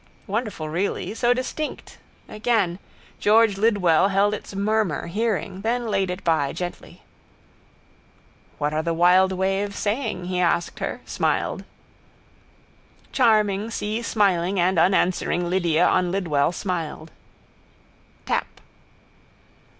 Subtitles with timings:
[0.25, 1.13] Wonderful really.
[1.13, 1.99] So distinct.
[2.27, 2.79] Again.
[3.19, 7.03] George Lidwell held its murmur, hearing: then laid it by, gently.
[8.57, 10.25] —What are the wild waves saying?
[10.25, 11.65] he asked her, smiled.
[13.11, 17.11] Charming, seasmiling and unanswering Lydia on Lidwell smiled.
[18.25, 18.47] Tap.